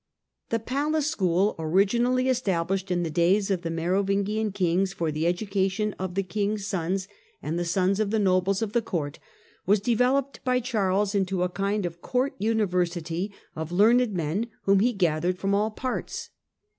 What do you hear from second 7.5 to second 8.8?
the sons of the nobles of